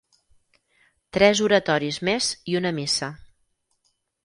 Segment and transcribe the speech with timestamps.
[1.17, 3.13] Tres oratoris més i una missa.